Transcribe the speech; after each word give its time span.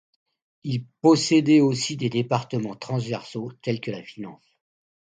Il 0.63 0.85
possédait 1.03 1.59
aussi 1.59 1.95
des 1.95 2.09
départements 2.09 2.75
transversaux, 2.75 3.51
tel 3.61 3.79
que 3.79 3.91
la 3.91 4.01
finance. 4.01 4.57